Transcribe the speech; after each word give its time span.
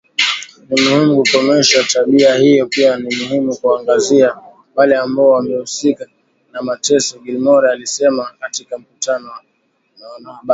Ni 0.69 0.81
muhimu 0.81 1.17
kukomesha 1.23 1.83
tabia 1.83 2.35
hiyo 2.35 2.65
pia 2.67 2.97
ni 2.97 3.15
muhimu 3.15 3.57
kuwaangazia 3.57 4.37
wale 4.75 4.95
ambao 4.97 5.29
wamehusika 5.29 6.07
na 6.51 6.61
mateso 6.61 7.19
Gilmore 7.19 7.71
alisema 7.71 8.31
katika 8.39 8.77
mkutano 8.77 9.31
na 9.99 10.07
wanahabari 10.09 10.49